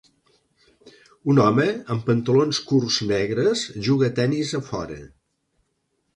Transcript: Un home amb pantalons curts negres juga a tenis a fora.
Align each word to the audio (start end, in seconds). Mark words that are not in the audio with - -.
Un 1.33 1.41
home 1.43 1.67
amb 1.97 2.05
pantalons 2.07 2.63
curts 2.71 2.99
negres 3.13 3.67
juga 3.91 4.09
a 4.11 4.17
tenis 4.23 4.57
a 4.63 4.65
fora. 4.73 5.01